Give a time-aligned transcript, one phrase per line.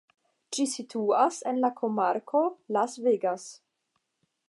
[0.55, 2.43] Ĝi situas en la komarko
[2.79, 3.47] Las Vegas.